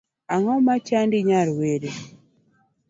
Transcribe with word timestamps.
Ang'o 0.33 0.53
machandi 0.67 1.17
nyar 1.27 1.49
were? 1.57 1.89